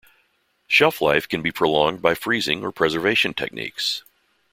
Shelf 0.65 0.99
life 0.99 1.29
can 1.29 1.43
be 1.43 1.51
prolonged 1.51 2.01
by 2.01 2.15
freezing 2.15 2.63
or 2.63 2.71
preservation 2.71 3.35
techniques. 3.35 4.03